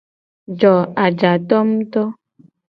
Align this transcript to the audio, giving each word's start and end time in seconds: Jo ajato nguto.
Jo 0.63 0.71
ajato 1.05 1.63
nguto. 1.69 2.05